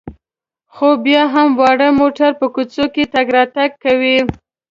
خو 0.73 0.87
بیا 1.05 1.23
هم 1.33 1.49
واړه 1.59 1.89
موټر 1.99 2.31
په 2.39 2.47
کوڅو 2.55 2.85
کې 2.93 3.03
تګ 3.13 3.27
راتګ 3.35 3.71
کوي. 3.83 4.17